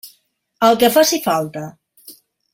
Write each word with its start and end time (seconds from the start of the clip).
El 0.67 0.79
que 0.83 0.89
faci 0.95 1.21
falta. 1.27 1.63